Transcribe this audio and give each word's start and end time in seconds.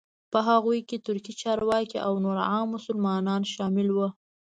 په 0.31 0.39
هغوی 0.47 0.79
کې 0.87 0.97
ترکي 1.07 1.33
چارواکي 1.41 1.97
او 2.07 2.13
نور 2.25 2.37
عام 2.49 2.67
مسلمانان 2.75 3.41
شامل 3.53 3.87
وو. 3.91 4.07